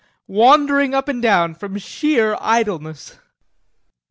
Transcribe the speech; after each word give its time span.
Wandering 0.25 0.95
up 0.95 1.07
and 1.07 1.21
down 1.21 1.53
from 1.53 1.77
sheer 1.77 2.35
idleness. 2.41 3.19